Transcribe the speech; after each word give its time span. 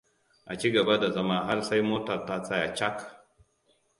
A 0.51 0.55
ci 0.55 0.69
gaba 0.71 0.97
da 0.97 1.09
zama 1.11 1.35
har 1.45 1.61
sai 1.63 1.81
motar 1.81 2.25
ta 2.25 2.39
tsaya 2.41 2.73
cak. 2.75 3.25